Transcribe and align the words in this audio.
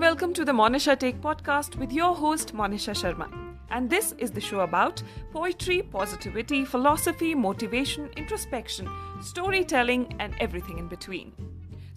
welcome 0.00 0.32
to 0.32 0.44
the 0.44 0.52
Monisha 0.52 0.98
Take 0.98 1.20
podcast 1.20 1.76
with 1.76 1.92
your 1.92 2.14
host 2.14 2.54
Monisha 2.54 2.94
Sharma. 2.94 3.28
And 3.70 3.90
this 3.90 4.14
is 4.18 4.30
the 4.30 4.40
show 4.40 4.60
about 4.60 5.02
poetry, 5.32 5.82
positivity, 5.82 6.64
philosophy, 6.64 7.34
motivation, 7.34 8.08
introspection, 8.16 8.88
storytelling 9.22 10.14
and 10.18 10.34
everything 10.40 10.78
in 10.78 10.88
between. 10.88 11.32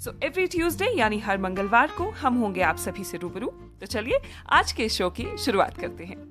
So 0.03 0.11
every 0.23 0.45
Tuesday 0.47 0.87
यानी 0.97 1.17
हर 1.19 1.37
मंगलवार 1.37 1.91
को 1.97 2.09
हम 2.19 2.35
होंगे 2.41 2.61
आप 2.61 2.77
सभी 2.77 3.03
से 3.03 3.17
रूबरू 3.17 3.47
तो 3.79 3.85
चलिए 3.85 4.19
आज 4.57 4.71
के 4.71 4.87
शो 4.89 5.09
की 5.19 5.25
शुरुआत 5.45 5.79
करते 5.81 6.05
हैं 6.05 6.27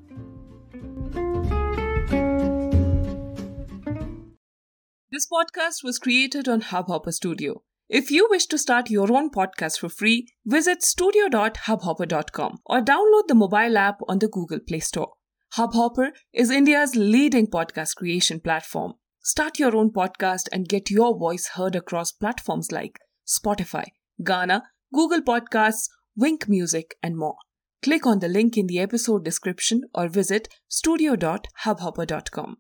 This 5.13 5.27
podcast 5.35 5.85
was 5.85 5.99
created 5.99 6.49
on 6.49 6.61
Hubhopper 6.71 7.13
Studio. 7.13 7.55
If 7.90 8.10
you 8.10 8.28
wish 8.30 8.46
to 8.48 8.58
start 8.58 8.90
your 8.90 9.12
own 9.12 9.30
podcast 9.30 9.80
for 9.80 9.90
free, 9.90 10.28
visit 10.46 10.82
studio.hubhopper.com 10.82 12.60
or 12.66 12.82
download 12.82 13.28
the 13.28 13.36
mobile 13.36 13.78
app 13.78 14.00
on 14.08 14.20
the 14.20 14.28
Google 14.28 14.60
Play 14.60 14.80
Store. 14.80 15.14
Hubhopper 15.56 16.12
is 16.34 16.50
India's 16.50 16.96
leading 16.96 17.48
podcast 17.48 17.96
creation 17.96 18.40
platform. 18.40 18.94
Start 19.22 19.60
your 19.60 19.76
own 19.76 19.92
podcast 19.92 20.48
and 20.52 20.68
get 20.68 20.90
your 20.90 21.18
voice 21.18 21.50
heard 21.56 21.76
across 21.76 22.12
platforms 22.12 22.72
like 22.72 23.00
Spotify, 23.28 23.86
Ghana, 24.24 24.64
Google 24.94 25.22
Podcasts, 25.22 25.90
Wink 26.16 26.48
Music, 26.50 26.96
and 27.04 27.18
more. 27.18 27.36
Click 27.84 28.06
on 28.06 28.20
the 28.20 28.28
link 28.30 28.58
in 28.58 28.68
the 28.68 28.80
episode 28.80 29.26
description 29.26 29.82
or 29.94 30.08
visit 30.08 30.48
studio.hubhopper.com. 30.70 32.58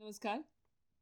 Namaskar. 0.00 0.38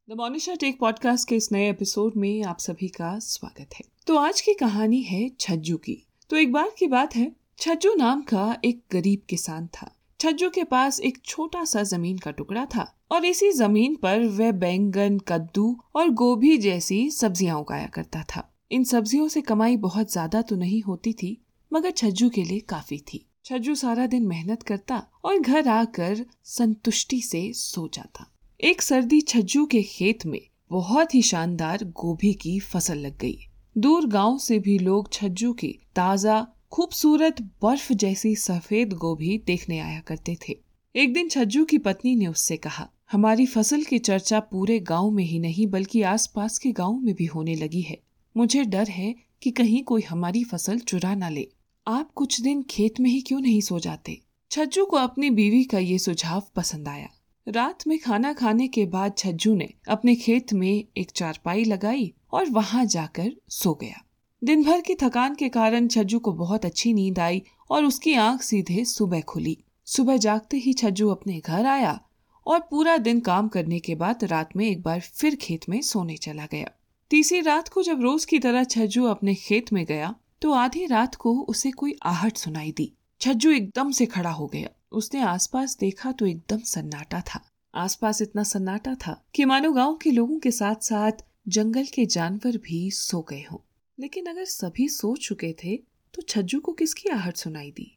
The 0.08 0.14
Monisha 0.16 0.54
tech 0.54 0.78
podcast 0.78 1.28
के 1.28 1.36
इस 1.36 1.50
नए 1.52 1.68
episode 1.70 2.12
में 2.16 2.44
आप 2.44 2.58
सभी 2.58 2.86
का 2.88 3.08
स्वागत 3.18 3.74
है। 3.74 3.84
तो 4.06 4.16
आज 4.16 4.40
की 4.40 4.52
कहानी 4.54 5.00
है 5.02 5.28
छज्जू 5.40 5.76
की। 5.76 5.96
तो 6.30 6.36
एक 6.36 6.52
बार 6.52 6.70
की 6.78 6.86
बात 6.86 7.16
है, 7.16 7.30
छज्जू 7.58 7.92
नाम 7.94 8.22
का 8.22 8.56
एक 8.64 8.80
गरीब 8.92 9.22
किसान 9.28 9.66
था। 9.66 9.90
छज्जू 10.20 10.48
के 10.50 10.64
पास 10.64 11.00
एक 11.00 11.18
छोटा 11.24 11.64
सा 11.64 11.82
ज़मीन 11.82 12.18
का 12.18 12.30
टुकड़ा 12.30 12.64
था 12.66 12.86
और 13.10 13.24
इसी 13.24 13.50
ज़मीन 13.52 13.96
पर 13.96 14.24
वह 14.28 14.52
बैंगन, 14.52 15.18
कद्दू 15.18 15.76
और 15.94 16.08
गोभी 16.12 16.56
जैसी 16.58 17.10
सब्ज़ियाँ 17.10 17.58
उगाया 17.58 17.86
करता 17.86 18.22
था। 18.22 18.48
इन 18.70 18.84
सब्जियों 18.84 19.28
से 19.28 19.40
कमाई 19.40 19.76
बहुत 19.76 20.12
ज़्यादा 20.12 20.42
तो 20.42 20.56
नहीं 20.56 20.82
होती 20.82 21.12
थी, 21.12 21.36
मगर 21.72 21.90
छज्जू 21.90 22.30
के 22.30 22.44
लिए 22.44 22.60
काफ़ी 22.60 22.98
थी। 23.12 23.24
छज्जू 23.44 23.74
सारा 23.74 24.06
दिन 24.06 24.26
मेहनत 24.26 24.62
करता 24.62 25.06
और 25.24 25.38
घर 25.38 25.68
आकर 25.68 26.24
संतुष्टि 26.46 27.20
से 27.20 27.50
सो 27.52 27.88
जाता। 27.94 28.30
एक 28.60 28.82
सर्दी 28.82 29.20
छज्जू 29.20 29.66
के 29.66 29.82
खेत 29.82 30.24
में 30.26 30.40
बहुत 30.70 31.14
ही 31.14 31.22
शानदार 31.22 31.84
गोभी 31.84 32.32
की 32.34 32.58
फ़सल 32.60 32.98
लग 32.98 33.18
गई। 33.18 33.38
दूर 33.78 34.06
गाँव 34.06 34.38
से 34.38 34.58
भी 34.58 34.78
लोग 34.78 35.12
छज्जू 35.12 35.52
की 35.52 35.68
ताज़ा, 35.94 36.46
खूबसूरत 36.72 37.40
बर्फ़ 37.62 37.92
जैसी 37.92 38.34
सफ़ेद 38.36 38.92
गोभी 38.92 39.42
देखने 39.46 39.78
आया 39.78 40.00
करते 40.00 40.36
थे। 40.48 40.58
एक 40.94 41.12
दिन 41.12 41.28
छज्जू 41.28 41.64
की 41.64 41.78
पत्नी 41.78 42.16
ने 42.16 42.26
उससे 42.26 42.56
कहा, 42.56 42.88
हमारी 43.12 43.46
फ़सल 43.46 43.82
की 43.82 43.98
चर्चा 43.98 44.40
पूरे 44.40 44.78
गाँव 44.80 45.10
में 45.10 45.24
ही 45.24 45.38
नहीं, 45.38 45.66
बल्कि 45.66 46.02
आसपास 46.02 46.58
के 46.58 46.72
गाँव 46.72 46.98
में 46.98 47.14
भी 47.14 47.26
होने 47.26 47.54
लगी 47.54 47.80
है। 47.80 47.98
मुझे 48.36 48.64
डर 48.64 48.88
है 48.88 49.14
कि 49.42 49.50
कहीं 49.50 49.82
कोई 49.82 50.02
हमारी 50.02 50.44
फ़सल 50.44 50.78
चुरा 50.78 51.14
ना 51.14 51.28
ले। 51.28 51.48
आप 51.86 52.10
कुछ 52.14 52.40
दिन 52.40 52.62
खेत 52.62 53.00
में 53.00 53.10
ही 53.10 53.20
क्यों 53.20 53.40
नहीं 53.40 53.60
सो 53.60 53.78
जाते? 53.78 54.20
छज्जू 54.50 54.84
को 54.84 54.96
अपनी 54.96 55.30
बीवी 55.30 55.64
का 55.64 55.78
ये 55.78 55.98
सुझाव 55.98 56.42
पसंद 56.56 56.88
आया। 56.88 57.08
रात 57.48 57.86
में 57.86 57.98
खाना 57.98 58.32
खाने 58.32 58.66
के 58.68 58.84
बाद 58.86 59.12
छज्जू 59.18 59.54
ने 59.54 59.68
अपने 59.88 60.14
खेत 60.14 60.52
में 60.52 60.84
एक 60.96 61.10
चारपाई 61.10 61.64
लगाई 61.64 62.12
और 62.32 62.50
वहाँ 62.50 62.84
जाकर 62.84 63.30
सो 63.48 63.72
गया। 63.74 64.02
दिन 64.42 64.64
भर 64.64 64.80
की 64.80 64.94
थकान 64.94 65.34
के 65.34 65.48
कारण 65.48 65.86
छज्जू 65.88 66.18
को 66.18 66.32
बहुत 66.32 66.64
अच्छी 66.64 66.92
नींद 66.92 67.18
आई 67.18 67.42
और 67.70 67.84
उसकी 67.84 68.14
आँख 68.14 68.42
सीधे 68.42 68.84
सुबह 68.84 69.20
खुली। 69.20 69.56
सुबह 69.86 70.16
जागते 70.16 70.56
ही 70.56 70.72
छज्जू 70.72 71.08
अपने 71.08 71.40
घर 71.40 71.66
आया 71.66 71.98
और 72.46 72.58
पूरा 72.60 72.96
दिन 72.96 73.20
काम 73.20 73.48
करने 73.48 73.78
के 73.78 73.94
बाद 73.94 74.24
रात 74.24 74.56
में 74.56 74.68
एक 74.68 74.82
बार 74.82 75.00
फिर 75.00 75.36
खेत 75.36 75.68
में 75.68 75.80
सोने 75.82 76.16
चला 76.16 76.46
गया। 76.46 76.70
तीसरी 77.10 77.40
रात 77.40 77.68
को 77.68 77.82
जब 77.82 78.00
रोज 78.00 78.24
की 78.24 78.38
तरह 78.38 78.64
छज्जू 78.64 79.04
अपने 79.04 79.34
खेत 79.34 79.72
में 79.72 79.84
गया 79.84 80.14
तो 80.42 80.52
आधी 80.52 80.86
रात 80.86 81.14
को 81.14 81.40
उसे 81.40 81.70
कोई 81.70 81.96
आहट 82.02 82.36
सुनाई 82.36 82.72
दी। 82.72 82.92
छज्जू 83.20 83.50
एकदम 83.50 83.90
से 83.90 84.06
खड़ा 84.06 84.30
हो 84.30 84.46
गया। 84.46 84.68
उसने 84.92 85.20
आसपास 85.20 85.76
देखा 85.80 86.12
तो 86.12 86.26
एकदम 86.26 86.58
सन्नाटा 86.58 87.20
था। 87.20 87.40
आसपास 87.74 88.22
इतना 88.22 88.42
सन्नाटा 88.42 88.94
था 88.96 89.22
कि 89.34 89.44
मानो 89.44 89.72
गाँव 89.72 89.96
के 89.96 90.10
लोगों 90.10 90.38
के 90.38 90.50
साथ 90.50 90.82
साथ 90.82 91.24
जंगल 91.48 91.84
के 91.84 92.06
जानवर 92.06 92.56
भी 92.56 92.90
सो 92.90 93.20
गए 93.22 93.44
हों। 93.52 93.58
लेकिन 93.98 94.26
अगर 94.26 94.44
सभी 94.44 94.88
सो 94.88 95.14
चुके 95.16 95.52
थे 95.64 95.76
तो 96.14 96.22
छज्जू 96.22 96.60
को 96.60 96.72
किसकी 96.72 97.08
आहट 97.08 97.36
सुनाई 97.36 97.70
दी? 97.70 97.94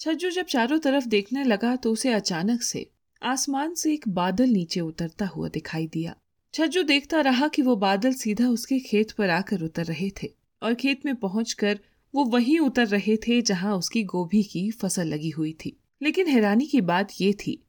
छज्जू 0.00 0.30
जब 0.30 0.44
चारों 0.44 0.78
तरफ़ 0.78 1.06
देखने 1.06 1.44
लगा 1.44 1.74
तो 1.76 1.92
उसे 1.92 2.12
अचानक 2.12 2.62
से 2.62 2.90
आसमान 3.22 3.74
से 3.74 3.92
एक 3.92 4.08
बादल 4.08 4.48
नीचे 4.48 4.80
उतरता 4.80 5.26
हुआ 5.26 5.48
दिखाई 5.48 5.86
दिया। 5.86 6.14
छज्जू 6.54 6.82
देखता 6.82 7.20
रहा 7.20 7.48
कि 7.48 7.62
वो 7.62 7.76
बादल 7.76 8.12
सीधा 8.12 8.48
उसके 8.48 8.78
खेत 8.78 9.10
पर 9.10 9.30
आकर 9.30 9.62
उतर 9.62 9.84
रहे 9.84 10.10
थे 10.22 10.32
और 10.62 10.74
खेत 10.74 11.06
में 11.06 11.14
पहुंचकर 11.16 11.78
वो 12.14 12.24
वहीं 12.24 12.58
उतर 12.58 12.86
रहे 12.86 13.16
थे 13.16 13.40
जहाँ 13.42 13.76
उसकी 13.76 14.02
गोभी 14.04 14.42
की 14.42 14.70
फ़सल 14.70 15.08
लगी 15.08 15.30
हुई 15.30 15.52
थी। 15.64 15.76
लेकिन 16.02 16.26
हैरानी 16.26 16.66
की 16.66 16.80
बात 16.80 17.08
ये 17.20 17.32
थी 17.32 17.62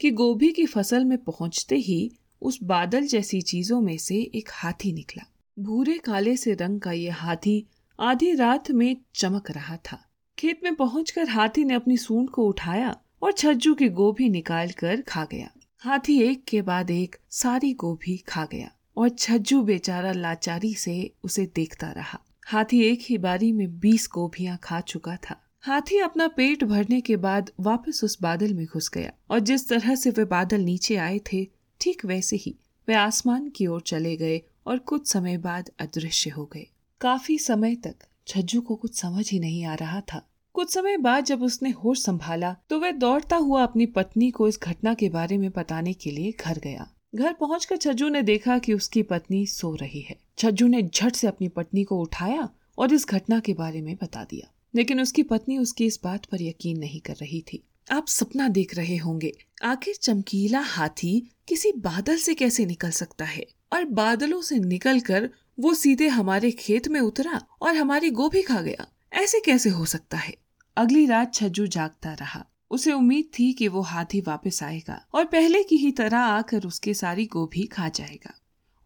कि 0.00 0.10
गोभी 0.10 0.52
की 0.52 0.66
फ़सल 0.66 1.04
में 1.04 1.18
पहुँचते 1.18 1.76
ही 1.76 2.10
उस 2.42 2.58
बादल 2.62 3.06
जैसी 3.06 3.40
चीज़ों 3.40 3.80
में 3.80 3.98
से 3.98 4.14
एक 4.34 4.48
हाथी 4.52 4.92
निकला। 4.92 5.24
भूरे 5.58 5.98
काले 5.98 6.36
से 6.36 6.54
रंग 6.54 6.80
का 6.80 6.92
ये 6.92 7.10
हाथी 7.10 7.66
आधी 8.00 8.34
रात 8.34 8.70
में 8.70 8.96
चमक 9.14 9.50
रहा 9.50 9.76
था। 9.76 10.08
खेत 10.38 10.60
में 10.64 10.74
पहुंचकर 10.74 11.28
हाथी 11.28 11.64
ने 11.64 11.74
अपनी 11.74 11.96
सूंड 11.96 12.30
को 12.30 12.48
उठाया 12.48 12.96
और 13.22 13.32
छज्जू 13.32 13.74
की 13.74 13.88
गोभी 13.88 14.28
निकाल 14.28 14.70
कर 14.70 15.00
खा 15.00 15.24
गया। 15.24 15.50
हाथी 15.78 16.20
एक 16.22 16.44
के 16.44 16.62
बाद 16.62 16.90
एक 16.90 17.16
सारी 17.30 17.72
गोभी 17.74 18.16
खा 18.16 18.44
गया 18.44 18.70
और 18.96 19.08
छज्जू 19.08 19.62
बेचारा 19.62 20.12
लाचारी 20.12 20.74
से 20.74 21.12
उसे 21.24 21.46
देखता 21.54 21.90
रहा। 21.90 22.20
हाथी 22.46 22.82
एक 22.82 23.00
ही 23.02 23.18
बारी 23.18 23.52
में 23.52 23.78
बीस 23.78 24.08
गोभियाँ 24.14 24.58
खा 24.62 24.80
चुका 24.80 25.16
था। 25.16 25.42
हाथी 25.66 25.98
अपना 25.98 26.26
पेट 26.28 26.62
भरने 26.64 27.00
के 27.00 27.16
बाद 27.16 27.50
वापस 27.60 28.00
उस 28.04 28.16
बादल 28.22 28.52
में 28.54 28.64
घुस 28.66 28.88
गया 28.94 29.10
और 29.30 29.38
जिस 29.40 29.68
तरह 29.68 29.94
से 29.94 30.10
वे 30.10 30.24
बादल 30.24 30.60
नीचे 30.60 30.96
आए 30.96 31.18
थे, 31.18 31.42
ठीक 31.80 32.04
वैसे 32.04 32.36
ही 32.36 32.54
वे 32.88 32.94
आसमान 32.94 33.48
की 33.48 33.66
ओर 33.66 33.80
चले 33.80 34.14
गए 34.16 34.40
और 34.66 34.78
कुछ 34.78 35.08
समय 35.08 35.36
बाद 35.38 35.70
अदृश्य 35.80 36.30
हो 36.30 36.44
गए। 36.44 36.66
काफ़ी 37.00 37.38
समय 37.38 37.74
तक 37.76 38.06
छज्जू 38.26 38.60
को 38.60 38.76
कुछ 38.76 38.94
समझ 38.94 39.30
ही 39.30 39.40
नहीं 39.40 39.64
आ 39.64 39.74
रहा 39.74 40.00
था। 40.12 40.22
कुछ 40.54 40.72
समय 40.74 40.96
बाद 40.98 41.24
जब 41.24 41.42
उसने 41.42 41.70
होश 41.70 42.04
संभाला 42.04 42.56
तो 42.70 42.80
वह 42.80 42.92
दौड़ता 42.92 43.36
हुआ 43.36 43.62
अपनी 43.62 43.86
पत्नी 43.86 44.30
को 44.30 44.48
इस 44.48 44.58
घटना 44.62 44.94
के 44.94 45.08
बारे 45.08 45.38
में 45.38 45.50
बताने 45.50 45.92
के 45.92 46.10
लिए 46.10 46.34
घर 46.40 46.58
गया। 46.58 46.90
घर 47.14 47.32
पहुंचकर 47.32 47.76
छज्जू 47.76 48.08
ने 48.08 48.22
देखा 48.22 48.58
कि 48.58 48.74
उसकी 48.74 49.02
पत्नी 49.04 49.46
सो 49.50 49.74
रही 49.74 50.00
है। 50.00 50.16
छज्जू 50.38 50.66
ने 50.68 50.82
झट 50.82 51.12
से 51.12 51.26
अपनी 51.26 51.48
पत्नी 51.48 51.84
को 51.84 52.00
उठाया 52.00 52.48
और 52.78 52.92
इस 52.92 53.08
घटना 53.08 53.40
के 53.40 53.54
बारे 53.54 53.82
में 53.82 53.96
बता 54.02 54.24
दिया। 54.24 54.52
लेकिन 54.74 55.00
उसकी 55.00 55.22
पत्नी 55.22 55.58
उसकी 55.58 55.86
इस 55.86 56.00
बात 56.04 56.24
पर 56.24 56.42
यकीन 56.42 56.78
नहीं 56.78 57.00
कर 57.00 57.12
रही 57.12 57.44
थी। 57.52 57.62
आप 57.90 58.06
सपना 58.06 58.48
देख 58.48 58.74
रहे 58.74 58.96
होंगे, 58.96 59.32
आखिर 59.64 59.94
चमकीला 59.94 60.60
हाथी 60.60 61.30
किसी 61.48 61.72
बादल 61.72 62.16
से 62.16 62.34
कैसे 62.34 62.66
निकल 62.66 62.90
सकता 62.90 63.24
है? 63.24 63.46
और 63.72 63.84
बादलों 63.84 64.42
से 64.42 64.58
निकलकर 64.58 65.30
वो 65.60 65.74
सीधे 65.74 66.08
हमारे 66.08 66.50
खेत 66.50 66.88
में 66.88 67.00
उतरा 67.00 67.46
और 67.62 67.76
हमारी 67.76 68.10
गोभी 68.10 68.42
खा 68.42 68.60
गया। 68.60 68.88
ऐसे 69.12 69.40
कैसे 69.40 69.70
हो 69.70 69.84
सकता 69.84 70.16
है? 70.16 70.36
अगली 70.76 71.06
रात 71.06 71.34
छज्जू 71.34 71.66
जागता 71.66 72.12
रहा। 72.12 72.46
उसे 72.70 72.92
उम्मीद 72.92 73.30
थी 73.38 73.52
कि 73.52 73.68
वो 73.68 73.80
हाथी 73.80 74.20
वापस 74.20 74.62
आएगा 74.62 75.06
और 75.14 75.24
पहले 75.24 75.62
की 75.62 75.76
ही 75.76 75.90
तरह 75.90 76.18
आकर 76.18 76.64
उसके 76.64 76.94
सारी 76.94 77.26
गोभी 77.26 77.66
खा 77.66 77.88
जाएगा। 77.88 78.34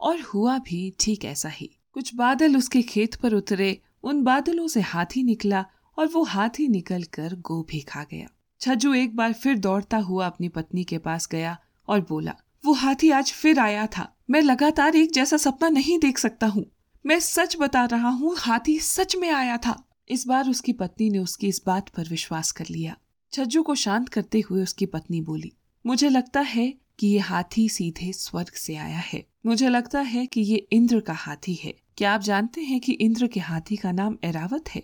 और 0.00 0.20
हुआ 0.20 0.58
भी 0.58 0.94
ठीक 1.00 1.24
ऐसा 1.24 1.48
ही। 1.48 1.76
कुछ 1.92 2.14
बादल 2.14 2.56
उसके 2.56 2.82
खेत 2.82 3.14
पर 3.14 3.34
उतरे 3.34 3.80
उन 4.04 4.22
बादलों 4.22 4.66
से 4.68 4.80
हाथी 4.80 5.22
निकला 5.22 5.64
और 5.98 6.06
वो 6.06 6.22
हाथी 6.24 6.68
निकल 6.68 7.02
कर 7.12 7.34
गोभी 7.40 7.80
खा 7.80 8.04
गया। 8.10 8.26
छज्जू 8.60 8.92
एक 8.94 9.16
बार 9.16 9.32
फिर 9.32 9.58
दौड़ता 9.58 9.98
हुआ 9.98 10.26
अपनी 10.26 10.48
पत्नी 10.48 10.84
के 10.84 10.98
पास 10.98 11.28
गया 11.28 11.56
और 11.88 12.00
बोला, 12.00 12.34
वो 12.64 12.72
हाथी 12.72 13.10
आज 13.10 13.32
फिर 13.32 13.58
आया 13.58 13.86
था। 13.86 14.08
मैं 14.30 14.40
लगातार 14.42 14.96
एक 14.96 15.12
जैसा 15.12 15.36
सपना 15.36 15.68
नहीं 15.68 15.98
देख 15.98 16.18
सकता 16.18 16.46
हूँ। 16.46 16.64
मैं 17.04 17.18
सच 17.20 17.56
बता 17.60 17.84
रहा 17.84 18.08
हूँ, 18.08 18.34
हाथी 18.38 18.78
सच 18.78 19.16
में 19.16 19.30
आया 19.30 19.56
था। 19.56 19.82
इस 20.10 20.26
बार 20.26 20.48
उसकी 20.48 20.72
पत्नी 20.72 21.08
ने 21.10 21.18
उसकी 21.18 21.48
इस 21.48 21.62
बात 21.66 21.88
पर 21.88 22.08
विश्वास 22.08 22.52
कर 22.52 22.66
लिया। 22.70 22.96
छज्जू 23.32 23.62
को 23.62 23.74
शांत 23.74 24.08
करते 24.08 24.40
हुए 24.40 24.62
उसकी 24.62 24.86
पत्नी 24.86 25.20
बोली, 25.20 25.52
मुझे 25.84 26.08
लगता 26.08 26.40
है 26.40 26.72
कि 27.00 27.06
ये 27.06 27.18
हाथी 27.18 27.68
सीधे 27.68 28.12
स्वर्ग 28.12 28.48
से 28.48 28.76
आया 28.76 28.98
है। 28.98 29.24
मुझे 29.46 29.68
लगता 29.68 30.00
है 30.00 30.26
कि 30.26 30.40
ये 30.40 30.56
इंद्र 30.56 31.00
का 31.00 31.12
हाथी 31.12 31.54
है। 31.54 31.74
क्या 31.96 32.12
आप 32.12 32.20
जानते 32.20 32.60
हैं 32.60 32.80
कि 32.80 32.92
इंद्र 32.92 33.26
के 33.26 33.40
हाथी 33.40 33.76
का 33.76 33.92
नाम 33.92 34.16
एरावत 34.24 34.68
है? 34.68 34.82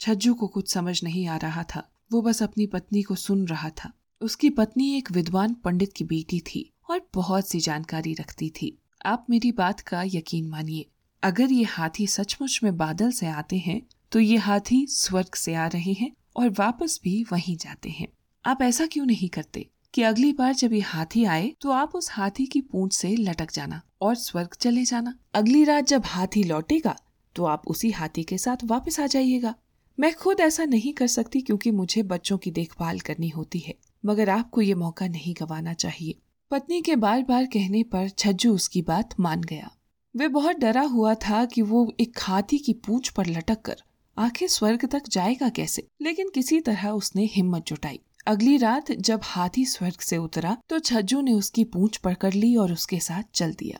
छज्जू 0.00 0.34
को 0.34 0.46
कुछ 0.46 0.72
समझ 0.72 1.02
नहीं 1.04 1.26
आ 1.26 1.36
रहा 1.36 1.62
था। 1.62 1.88
वो 2.12 2.22
बस 2.22 2.42
अपनी 2.42 2.66
पत्नी 2.66 3.02
को 3.02 3.14
सुन 3.14 3.46
रहा 3.46 3.70
था। 3.70 3.92
उसकी 4.20 4.50
पत्नी 4.50 4.96
एक 4.98 5.10
विद्वान 5.12 5.54
पंडित 5.54 5.92
की 5.92 6.04
बेटी 6.04 6.40
थी 6.40 6.70
और 6.90 7.08
बहुत 7.14 7.48
सी 7.48 7.60
जानकारी 7.60 8.14
रखती 8.14 8.50
थी। 8.50 8.76
आप 9.06 9.26
मेरी 9.30 9.52
बात 9.52 9.80
का 9.80 10.02
यकीन 10.06 10.48
मानिए, 10.48 10.86
अगर 11.22 11.52
ये 11.52 11.64
हाथी 11.64 12.06
सचमुच 12.06 12.60
में 12.62 12.76
बादल 12.76 13.10
से 13.10 13.26
आते 13.26 13.58
हैं 13.58 13.80
तो 14.12 14.20
ये 14.20 14.36
हाथी 14.36 14.86
स्वर्ग 14.86 15.34
से 15.34 15.54
आ 15.54 15.66
रहे 15.66 15.92
हैं 15.92 16.12
और 16.36 16.50
वापस 16.50 17.00
भी 17.04 17.22
वहीं 17.32 17.56
जाते 17.56 17.90
हैं। 17.90 18.08
आप 18.44 18.62
ऐसा 18.62 18.86
क्यों 18.86 19.06
नहीं 19.06 19.28
करते? 19.28 19.68
कि 19.96 20.02
अगली 20.02 20.32
बार 20.32 20.54
जब 20.54 20.72
ये 20.72 20.80
हाथी 20.80 21.24
आए 21.24 21.48
तो 21.60 21.70
आप 21.70 21.94
उस 21.94 22.10
हाथी 22.10 22.44
की 22.46 22.60
पूंछ 22.62 22.92
से 22.94 23.14
लटक 23.16 23.52
जाना 23.52 23.80
और 24.00 24.14
स्वर्ग 24.14 24.54
चले 24.54 24.84
जाना। 24.84 25.14
अगली 25.34 25.62
रात 25.64 25.84
जब 25.84 26.02
हाथी 26.06 26.42
लौटेगा 26.44 26.94
तो 27.36 27.44
आप 27.44 27.62
उसी 27.66 27.90
हाथी 27.90 28.22
के 28.22 28.38
साथ 28.38 28.64
वापस 28.64 28.98
आ 29.00 29.06
जाइएगा। 29.06 29.54
मैं 29.98 30.12
खुद 30.14 30.40
ऐसा 30.40 30.64
नहीं 30.64 30.92
कर 30.92 31.06
सकती 31.06 31.40
क्योंकि 31.40 31.70
मुझे 31.70 32.02
बच्चों 32.02 32.36
की 32.38 32.50
देखभाल 32.50 33.00
करनी 33.00 33.28
होती 33.28 33.58
है, 33.58 33.74
मगर 34.04 34.30
आपको 34.30 34.60
ये 34.60 34.74
मौका 34.74 35.08
नहीं 35.08 35.34
गंवाना 35.34 35.72
चाहिए। 35.74 36.18
पत्नी 36.50 36.80
के 36.82 36.96
बार 36.96 37.22
बार 37.22 37.46
कहने 37.46 37.82
पर 37.84 38.08
छज्जू 38.08 38.54
उसकी 38.54 38.82
बात 38.82 39.18
मान 39.20 39.42
गया। 39.42 39.70
वे 40.14 40.28
बहुत 40.30 40.58
डरा 40.58 40.82
हुआ 40.88 41.14
था 41.22 41.44
कि 41.44 41.62
वो 41.62 41.90
एक 42.00 42.18
हाथी 42.20 42.58
की 42.58 42.72
पूंछ 42.86 43.08
पर 43.08 43.26
लटक 43.28 43.62
कर 43.62 43.82
आखिर 44.16 44.48
स्वर्ग 44.48 44.88
तक 44.88 45.08
जाएगा 45.08 45.48
कैसे, 45.50 45.86
लेकिन 46.02 46.30
किसी 46.34 46.60
तरह 46.60 46.88
उसने 46.90 47.24
हिम्मत 47.26 47.64
जुटाई। 47.66 48.00
अगली 48.26 48.56
रात 48.56 48.90
जब 48.92 49.20
हाथी 49.24 49.64
स्वर्ग 49.64 50.00
से 50.00 50.16
उतरा 50.16 50.56
तो 50.68 50.78
छज्जू 50.78 51.20
ने 51.20 51.32
उसकी 51.32 51.64
पूंछ 51.64 51.96
पकड़ 51.96 52.32
ली 52.34 52.56
और 52.56 52.72
उसके 52.72 52.98
साथ 53.00 53.22
चल 53.34 53.52
दिया। 53.52 53.78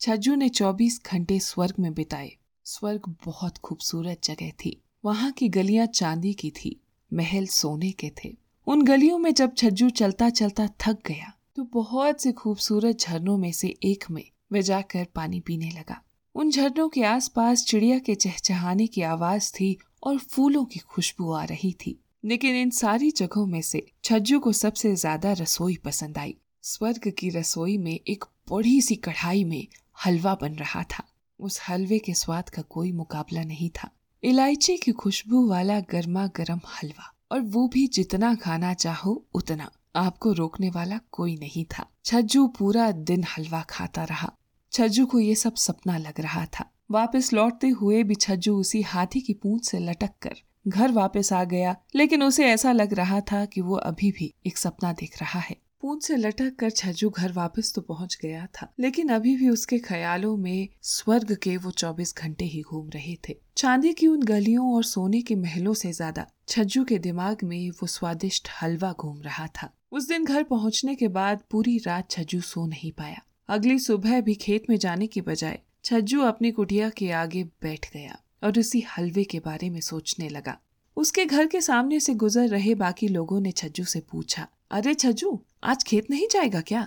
छज्जू 0.00 0.34
ने 0.34 0.48
24 0.48 1.00
घंटे 1.06 1.38
स्वर्ग 1.40 1.74
में 1.78 1.94
बिताए। 1.94 2.30
स्वर्ग 2.64 3.16
बहुत 3.24 3.58
खूबसूरत 3.58 4.20
जगह 4.24 4.50
थी। 4.50 4.80
वहाँ 5.04 5.30
की 5.32 5.48
गलियाँ 5.48 5.86
चांदी 5.86 6.32
की 6.34 6.50
थी, 6.50 6.80
महल 7.12 7.46
सोने 7.46 7.90
के 7.90 8.10
थे। 8.24 8.36
उन 8.66 8.82
गलियों 8.82 9.18
में 9.18 9.34
जब 9.34 9.54
छज्जू 9.54 9.90
चलता 9.90 10.30
चलता 10.30 10.68
थक 10.80 10.98
गया 11.06 11.32
तो 11.56 11.64
बहुत 11.64 12.22
से 12.22 12.32
खूबसूरत 12.32 12.98
झरनों 13.00 13.36
में 13.38 13.52
से 13.52 13.74
एक 13.84 14.10
में 14.10 14.24
वह 14.52 14.60
जाकर 14.60 15.06
पानी 15.14 15.40
पीने 15.40 15.70
लगा। 15.70 16.02
उन 16.34 16.50
झरनों 16.50 16.88
के 16.88 17.02
आसपास 17.02 17.64
चिड़िया 17.64 17.98
के 17.98 18.14
चहचहाने 18.14 18.86
की 18.86 19.02
आवाज़ 19.02 19.52
थी 19.52 19.76
और 20.02 20.18
फूलों 20.18 20.64
की 20.64 20.78
खुशबू 20.78 21.32
आ 21.32 21.44
रही 21.44 21.72
थी। 21.72 22.00
लेकिन 22.24 22.56
इन 22.56 22.70
सारी 22.70 23.10
जगहों 23.10 23.46
में 23.46 23.60
से 23.62 23.86
छज्जू 24.04 24.38
को 24.40 24.52
सबसे 24.52 24.94
ज़्यादा 24.94 25.32
रसोई 25.32 25.76
पसंद 25.76 26.18
आई। 26.18 26.36
स्वर्ग 26.62 27.12
की 27.18 27.28
रसोई 27.30 27.76
में 27.78 27.92
एक 27.92 28.24
बड़ी 28.50 28.80
सी 28.80 28.94
कढ़ाई 28.96 29.44
में 29.44 29.66
हलवा 30.04 30.34
बन 30.34 30.54
रहा 30.54 30.82
था। 30.82 31.04
उस 31.40 31.60
हलवे 31.68 31.98
के 31.98 32.14
स्वाद 32.14 32.48
का 32.48 32.62
कोई 32.62 32.92
मुकाबला 32.92 33.42
नहीं 33.42 33.70
था। 33.70 33.90
इलायची 34.22 34.76
की 34.76 34.92
खुशबू 34.92 35.46
वाला 35.48 35.78
गर्मा 35.80 36.26
गर्म 36.26 36.60
हलवा, 36.66 37.14
और 37.32 37.40
वो 37.40 37.66
भी 37.68 37.86
जितना 37.86 38.34
खाना 38.34 38.74
चाहो 38.74 39.12
उतना। 39.34 39.70
आपको 39.96 40.32
रोकने 40.32 40.70
वाला 40.70 40.98
कोई 41.12 41.36
नहीं 41.36 41.64
था। 41.64 41.86
छज्जू 42.04 42.46
पूरा 42.48 42.90
दिन 42.90 43.24
हलवा 43.28 43.62
खाता 43.62 44.04
रहा। 44.04 44.32
छज्जू 44.72 45.06
को 45.06 45.20
ये 45.20 45.34
सब 45.34 45.54
सपना 45.54 45.96
लग 45.98 46.20
रहा 46.20 46.44
था। 46.46 46.70
वापस 46.90 47.32
लौटते 47.32 47.68
हुए 47.68 48.02
भी 48.02 48.14
छज्जू 48.14 48.56
उसी 48.56 48.82
हाथी 48.82 49.20
की 49.20 49.32
पूंछ 49.32 49.64
से 49.64 49.78
लटक 49.78 50.10
कर 50.22 50.36
घर 50.68 50.92
वापस 50.92 51.32
आ 51.32 51.42
गया, 51.46 51.76
लेकिन 51.96 52.22
उसे 52.22 52.46
ऐसा 52.46 52.72
लग 52.72 52.94
रहा 52.94 53.20
था 53.22 53.44
कि 53.44 53.60
वो 53.60 53.76
अभी 53.76 54.10
भी 54.10 54.32
एक 54.46 54.58
सपना 54.58 54.92
देख 54.92 55.20
रहा 55.20 55.40
है। 55.40 55.56
पूंछ 55.80 56.02
से 56.04 56.16
लटक 56.16 56.54
कर 56.58 56.70
छज्जू 56.70 57.08
घर 57.10 57.32
वापस 57.32 57.72
तो 57.74 57.80
पहुँच 57.82 58.16
गया 58.22 58.46
था, 58.54 58.68
लेकिन 58.80 59.08
अभी 59.08 59.36
भी 59.36 59.48
उसके 59.48 59.78
ख्यालों 59.78 60.36
में 60.36 60.68
स्वर्ग 60.84 61.34
के 61.42 61.56
वो 61.56 61.70
चौबीस 61.72 62.14
घंटे 62.18 62.44
ही 62.44 62.62
घूम 62.62 62.88
रहे 62.88 63.16
थे। 63.28 63.36
चांदी 63.56 63.92
की 63.92 64.06
उन 64.06 64.22
गलियों 64.22 64.74
और 64.74 64.84
सोने 64.84 65.20
के 65.22 65.34
महलों 65.36 65.74
से 65.74 65.92
ज़्यादा 65.92 66.26
छज्जू 66.48 66.84
के 66.84 66.98
दिमाग 66.98 67.44
में 67.44 67.70
वो 67.70 67.86
स्वादिष्ट 67.86 68.48
हलवा 68.62 68.92
घूम 68.92 69.20
रहा 69.22 69.46
था। 69.54 69.72
उस 69.92 70.08
दिन 70.08 70.24
घर 70.24 70.42
पहुँचने 70.42 70.94
के 70.94 71.08
बाद 71.10 71.42
पूरी 71.50 71.78
रात 71.78 72.10
छज्जू 72.10 72.40
सो 72.42 72.66
नहीं 72.66 72.92
पाया। 72.92 73.22
अगली 73.48 73.78
सुबह 73.78 74.20
भी 74.20 74.34
खेत 74.36 74.70
में 74.70 74.76
जाने 74.78 75.06
की 75.06 75.20
बजाय 75.20 75.58
छज्जू 75.84 76.22
अपनी 76.22 76.50
कुटिया 76.50 76.88
के 76.90 77.10
आगे 77.12 77.44
बैठ 77.62 77.92
गया। 77.92 78.18
और 78.42 78.58
उसी 78.58 78.80
हलवे 78.88 79.24
के 79.24 79.38
बारे 79.40 79.70
में 79.70 79.80
सोचने 79.80 80.28
लगा। 80.28 80.58
उसके 80.96 81.24
घर 81.26 81.46
के 81.46 81.60
सामने 81.60 82.00
से 82.00 82.14
गुजर 82.14 82.48
रहे 82.48 82.74
बाकी 82.76 83.08
लोगों 83.08 83.40
ने 83.40 83.52
छज्जू 83.52 83.84
से 83.84 84.00
पूछा, 84.02 84.46
अरे 84.70 84.94
छज्जू, 84.94 85.38
आज 85.64 85.84
खेत 85.84 86.10
नहीं 86.10 86.26
जाएगा 86.32 86.60
क्या? 86.62 86.86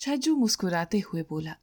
छज्जू 0.00 0.34
मुस्कुराते 0.36 0.98
हुए 1.06 1.22
बोला, 1.30 1.54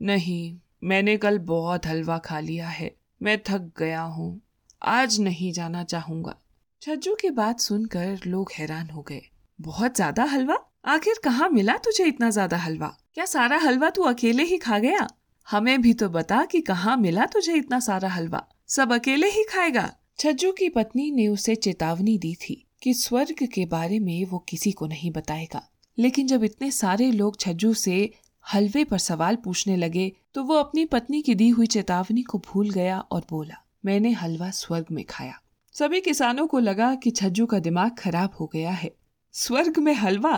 नहीं, 0.00 0.58
मैंने 0.82 1.16
कल 1.16 1.38
बहुत 1.46 1.86
हलवा 1.86 2.18
खा 2.18 2.40
लिया 2.40 2.68
है, 2.68 2.94
मैं 3.20 3.38
थक 3.48 3.70
गया 3.78 4.02
हूँ, 4.02 4.40
आज 4.82 5.18
नहीं 5.20 5.52
जाना 5.52 5.84
चाहूँगा। 5.84 6.38
छज्जू 6.82 7.14
की 7.14 7.30
बात 7.32 7.60
सुनकर 7.60 8.20
लोग 8.26 8.50
हैरान 8.54 8.88
हो 8.90 9.02
गए, 9.02 9.22
बहुत 9.58 9.96
ज़्यादा 9.96 10.24
हलवा? 10.24 10.56
आखिर 10.86 11.20
कहाँ 11.24 11.48
मिला 11.50 11.76
तुझे 11.76 12.04
इतना 12.04 12.30
ज़्यादा 12.30 12.56
हलवा? 12.56 12.86
क्या 13.14 13.24
सारा 13.26 13.58
हलवा 13.58 13.90
तू 13.90 14.02
अकेले 14.02 14.42
ही 14.42 14.58
खा 14.58 14.78
गया? 14.78 15.06
हमें 15.46 15.80
भी 15.82 15.92
तो 15.94 16.08
बता 16.08 16.44
कि 16.44 16.60
कहाँ 16.60 16.96
मिला 16.96 17.26
तुझे 17.26 17.54
इतना 17.54 17.78
सारा 17.80 18.08
हलवा? 18.08 18.46
सब 18.72 18.92
अकेले 18.92 19.28
ही 19.28 19.42
खाएगा। 19.44 19.90
छज्जू 20.18 20.50
की 20.52 20.68
पत्नी 20.68 21.10
ने 21.10 21.26
उसे 21.28 21.54
चेतावनी 21.54 22.16
दी 22.18 22.34
थी 22.34 22.54
कि 22.82 22.92
स्वर्ग 22.94 23.46
के 23.46 23.64
बारे 23.66 23.98
में 23.98 24.24
वो 24.24 24.38
किसी 24.38 24.70
को 24.72 24.86
नहीं 24.86 25.10
बताएगा। 25.10 25.62
लेकिन 25.98 26.26
जब 26.26 26.44
इतने 26.44 26.70
सारे 26.70 27.10
लोग 27.10 27.38
छज्जू 27.40 27.72
से 27.74 28.14
हलवे 28.54 28.84
पर 28.84 28.98
सवाल 28.98 29.36
पूछने 29.36 29.76
लगे 29.76 30.10
तो 30.34 30.44
वो 30.44 30.54
अपनी 30.54 30.84
पत्नी 30.84 31.20
की 31.22 31.34
दी 31.34 31.48
हुई 31.48 31.66
चेतावनी 31.66 32.22
को 32.22 32.38
भूल 32.38 32.70
गया 32.70 32.98
और 33.00 33.24
बोला, 33.30 33.62
मैंने 33.84 34.12
हलवा 34.12 34.50
स्वर्ग 34.50 34.86
में 34.90 35.04
खाया। 35.04 35.34
सभी 35.72 36.00
किसानों 36.00 36.46
को 36.46 36.58
लगा 36.58 36.94
कि 36.94 37.10
छज्जू 37.10 37.46
का 37.46 37.58
दिमाग 37.58 37.96
खराब 37.98 38.30
हो 38.40 38.46
गया 38.46 38.70
है। 38.70 38.94
स्वर्ग 39.32 39.78
में 39.78 39.94
हलवा? 39.94 40.34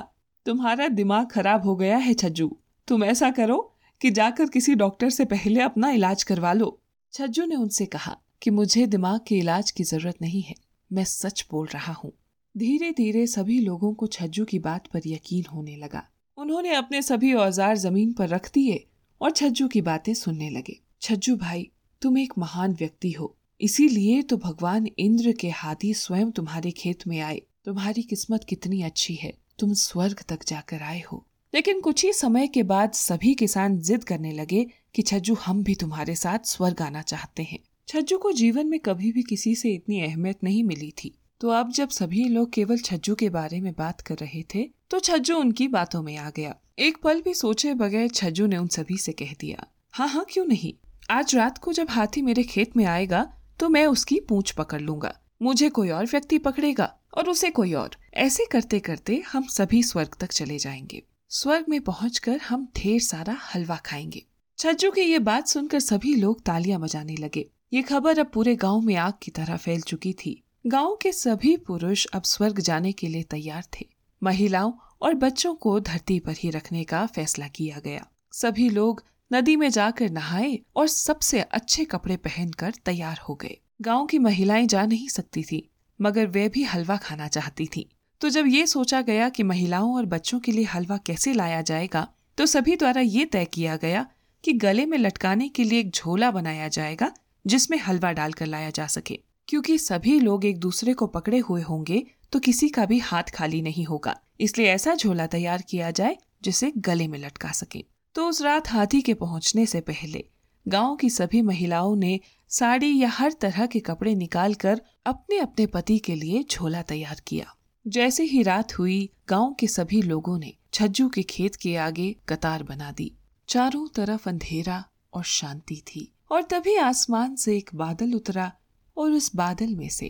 तुम्हारा 0.47 0.89
दिमाग 0.89 1.31
खराब 1.31 1.65
हो 1.65 1.77
गया 1.77 1.97
है 1.97 2.15
छज्जू। 2.15 2.51
तुम 2.89 3.05
ऐसा 3.05 3.31
करो 3.31 3.73
कि 4.01 4.11
जाकर 4.11 4.49
किसी 4.49 4.75
डॉक्टर 4.75 5.11
से 5.11 5.25
पहले 5.25 5.61
अपना 5.61 5.91
इलाज 5.91 6.23
करवा 6.23 6.53
लो। 6.53 6.79
छज्जू 7.13 7.45
ने 7.45 7.57
उनसे 7.57 7.87
कहा 7.87 8.19
कि 8.45 8.51
मुझे 8.51 8.87
दिमाग 8.87 9.21
के 9.29 9.39
इलाज 9.39 9.71
की 9.71 9.85
ज़रूरत 9.85 10.15
नहीं 10.23 10.43
है। 10.43 10.55
मैं 10.93 11.05
सच 11.05 11.47
बोल 11.51 11.67
रहा 11.67 11.93
हूँ। 11.93 12.13
धीरे 12.57 12.91
धीरे 12.91 13.27
सभी 13.27 13.61
लोगों 13.61 13.95
को 13.95 14.07
छज्जू 14.07 14.45
की 14.45 14.59
बात 14.59 14.87
पर 14.87 15.01
यकीन 15.07 15.45
होने 15.45 15.77
लगा। 15.77 16.09
उन्होंने 16.39 16.75
अपने 16.75 17.03
सभी 17.03 17.35
औज़ार 17.35 17.77
ज़मीन 17.77 18.13
पर 18.13 18.29
रख 18.29 18.51
दिए 18.55 18.87
और 19.21 19.31
छज्जू 19.31 19.69
की 19.69 19.81
बातें 19.81 20.15
सुनने 20.15 20.51
लगे। 20.51 20.81
छज्जू 21.01 21.37
भाई, 21.37 21.71
तुम 22.03 22.19
एक 22.19 22.33
महान 22.39 22.73
व्यक्ति 22.73 23.11
हो। 23.11 23.37
इसीलिए 23.61 24.23
तो 24.23 24.37
भगवान 24.37 24.87
इंद्र 24.99 25.33
के 25.33 25.51
हाथी 25.51 25.95
स्वयं 25.95 26.31
तुम्हारे 26.31 26.71
खेत 26.71 27.07
में 27.07 27.21
आए। 27.21 27.43
तुम्हारी 27.65 28.03
किस्मत 28.03 28.45
कितनी 28.45 28.83
अच्छी 28.83 29.15
है। 29.15 29.33
तुम 29.59 29.73
स्वर्ग 29.73 30.23
तक 30.29 30.45
जाकर 30.47 30.83
आए 30.83 31.01
हो। 31.01 31.27
लेकिन 31.55 31.81
कुछ 31.81 32.05
ही 32.05 32.13
समय 32.13 32.47
के 32.47 32.63
बाद 32.63 32.93
सभी 32.93 33.35
किसान 33.35 33.79
जिद 33.79 34.05
करने 34.05 34.33
लगे 34.33 34.67
कि 34.95 35.03
छज्जू 35.03 35.35
हम 35.35 35.63
भी 35.63 35.75
तुम्हारे 35.75 36.15
साथ 36.15 36.39
स्वर्ग 36.39 36.83
आना 36.83 37.03
चाहते 37.03 37.43
हैं। 37.43 37.59
छज्जू 37.89 38.17
को 38.19 38.31
जीवन 38.33 38.67
में 38.67 38.79
कभी 38.81 39.11
भी 39.13 39.23
किसी 39.23 39.55
से 39.55 39.73
इतनी 39.73 40.01
अहमियत 40.03 40.45
नहीं 40.45 40.63
मिली 40.65 40.91
थी। 40.95 41.15
तो 41.41 41.49
अब 41.49 41.71
जब 41.73 41.89
सभी 41.89 42.25
लोग 42.25 42.53
केवल 42.53 42.79
छज्जू 42.79 43.15
के 43.15 43.29
बारे 43.31 43.61
में 43.61 43.73
बात 43.73 44.01
कर 44.01 44.17
रहे 44.17 44.43
थे 44.55 44.63
तो 44.91 45.01
छज्जू 45.01 45.37
उनकी 45.37 45.69
बातों 45.69 46.03
में 46.03 46.17
आ 46.17 46.31
गया। 46.31 46.55
एक 46.79 46.97
पल 46.97 47.21
भी 47.21 47.35
सोचे 47.35 47.75
बगैर 47.75 48.09
छज्जू 48.09 48.47
ने 48.47 48.57
उन 48.57 48.69
सभी 48.69 48.97
से 48.99 49.13
कह 49.13 49.33
दिया 49.41 49.67
हाँ 49.95 50.09
हाँ 50.09 50.25
क्यों 50.31 50.45
नहीं? 50.47 50.73
आज 51.11 51.35
रात 51.37 51.59
को 51.59 51.73
जब 51.73 51.91
हाथी 51.91 52.23
मेरे 52.23 52.43
खेत 52.43 52.77
में 52.77 52.85
आएगा 52.85 53.27
तो 53.61 53.69
मैं 53.69 53.87
उसकी 53.87 54.21
पूंछ 54.21 54.51
पकड़ 54.51 54.81
लूँगा। 54.81 55.15
मुझे 55.43 55.69
कोई 55.69 55.91
और 55.91 56.07
व्यक्ति 56.07 56.39
पकड़ेगा 56.39 56.93
और 57.17 57.29
उसे 57.29 57.51
कोई 57.51 57.73
और। 57.73 57.97
ऐसे 58.15 58.47
करते 58.53 58.81
करते 58.81 59.23
हम 59.29 59.47
सभी 59.49 59.83
स्वर्ग 59.83 60.17
तक 60.21 60.33
चले 60.33 60.59
जाएँगे। 60.59 61.03
स्वर्ग 61.31 61.65
में 61.69 61.81
पहुंचकर 61.81 62.39
हम 62.39 62.69
ढेर 62.77 63.01
सारा 63.01 63.37
हलवा 63.45 63.77
खाएँगे। 63.77 64.25
छज्जू 64.59 64.91
की 64.91 65.01
ये 65.01 65.19
बात 65.19 65.49
सुनकर 65.49 65.81
सभी 65.81 66.15
लोग 66.15 66.43
तालियाँ 66.43 66.81
बजाने 66.81 67.17
लगे। 67.17 67.49
ये 67.75 67.83
खबर 67.83 68.19
अब 68.19 68.27
पूरे 68.27 68.55
गाँव 68.57 68.81
में 68.81 68.95
आग 68.95 69.13
की 69.23 69.31
तरह 69.31 69.57
फैल 69.57 69.81
चुकी 69.81 70.13
थी। 70.13 70.43
गाँव 70.67 70.99
के 71.03 71.13
सभी 71.13 71.57
पुरुष 71.57 72.07
अब 72.07 72.23
स्वर्ग 72.23 72.61
जाने 72.61 72.93
के 72.93 73.07
लिए 73.07 73.23
तैयार 73.23 73.65
थे। 73.75 73.87
महिलाओं 74.23 74.73
और 75.03 75.15
बच्चों 75.15 75.55
को 75.55 75.81
धरती 75.81 76.19
पर 76.21 76.35
ही 76.39 76.51
रखने 76.51 76.85
का 76.85 77.07
फैसला 77.07 77.49
किया 77.49 77.79
गया। 77.79 78.07
सभी 78.33 78.69
लोग 78.71 79.03
नदी 79.33 79.57
में 79.57 79.69
जाकर 79.71 80.11
नहाए 80.11 80.59
और 80.77 80.87
सबसे 80.87 81.41
अच्छे 81.41 81.85
कपड़े 81.85 82.17
पहनकर 82.17 82.73
तैयार 82.85 83.19
हो 83.29 83.35
गए। 83.35 83.57
गाँव 83.83 84.07
की 84.07 84.19
महिलाएँ 84.19 84.67
जा 84.67 84.87
नहीं 84.87 85.09
सकती 85.09 85.43
थी, 85.43 85.71
मगर 86.01 86.27
वे 86.27 86.49
भी 86.49 86.63
हलवा 86.63 86.97
खाना 86.97 87.29
चाहती 87.29 87.67
थी। 87.67 87.89
तो 88.21 88.29
जब 88.29 88.47
ये 88.47 88.67
सोचा 88.67 89.01
गया 89.03 89.29
कि 89.29 89.43
महिलाओं 89.43 89.95
और 89.97 90.07
बच्चों 90.07 90.41
के 90.41 90.53
लिए 90.53 90.65
हलवा 90.65 90.97
कैसे 90.97 91.33
लाया 91.33 91.61
जाएगा 91.63 92.07
तो 92.39 92.47
सभी 92.47 92.77
द्वारा 92.77 93.01
ये 93.01 93.25
तय 93.25 93.45
किया 93.45 93.77
गया 93.77 94.07
कि 94.45 94.53
गले 94.53 94.87
में 94.87 94.99
लटकाने 94.99 95.49
के 95.49 95.65
लिए 95.65 95.81
एक 95.81 95.91
झोला 95.91 96.31
बनाया 96.31 96.69
जाएगा 96.69 97.13
जिसमें 97.47 97.79
हलवा 97.79 98.13
डालकर 98.13 98.47
लाया 98.47 98.71
जा 98.71 98.87
सके। 98.87 99.19
क्योंकि 99.49 99.79
सभी 99.79 100.21
लोग 100.21 100.45
एक 100.45 100.59
दूसरे 100.59 100.95
को 100.95 101.07
पकड़े 101.07 101.39
हुए 101.39 101.63
होंगे 101.63 102.07
तो 102.33 102.39
किसी 102.39 102.69
का 102.69 102.87
भी 102.87 102.99
हाथ 102.99 103.23
खाली 103.23 103.63
नहीं 103.63 103.85
होगा। 103.85 104.21
इसलिए 104.41 104.67
ऐसा 104.67 104.95
झोला 104.95 105.27
तैयार 105.27 105.63
किया 105.63 105.91
जाए, 105.91 106.17
जिसे 106.43 106.73
गले 106.79 107.09
में 107.09 107.19
लटका 107.19 107.51
सके। 107.53 107.85
तो 108.15 108.29
उस 108.29 108.43
रात 108.43 108.69
हाथी 108.69 109.01
के 109.01 109.15
पहुँचने 109.15 109.67
से 109.67 109.81
पहले, 109.81 110.25
गाँव 110.69 110.97
की 110.97 111.11
सभी 111.11 111.43
महिलाओं 111.43 111.97
ने 111.97 112.21
साड़ी 112.49 112.99
या 112.99 113.09
हर 113.09 113.33
तरह 113.33 113.67
के 113.67 113.81
कपड़े 113.81 114.15
निकालकर 114.15 114.81
अपने 115.07 115.39
अपने 115.39 115.67
पति 115.67 115.99
के 115.99 116.15
लिए 116.15 116.45
झोला 116.51 116.83
तैयार 116.83 117.21
किया। 117.27 117.55
जैसे 117.87 118.23
ही 118.23 118.43
रात 118.43 118.79
हुई, 118.79 119.11
गाँव 119.29 119.55
के 119.61 119.67
सभी 119.67 120.03
लोगों 120.03 120.39
ने 120.39 120.55
छज्जू 120.73 121.09
के 121.09 121.23
खेत 121.23 121.55
के 121.55 121.77
आगे 121.77 122.17
कतार 122.29 122.63
बना 122.63 122.93
दी। 122.93 123.13
चारों 123.49 123.87
तरफ़ 123.89 124.29
अंधेरा 124.29 124.85
और 125.15 125.25
शांति 125.25 125.83
थी। 125.87 126.14
और 126.35 126.43
तभी 126.43 126.75
आसमान 126.77 127.35
से 127.37 127.57
एक 127.57 127.71
बादल 127.75 128.15
उतरा 128.15 128.51
और 128.97 129.11
उस 129.11 129.31
बादल 129.37 129.75
में 129.75 129.89
से 129.89 130.07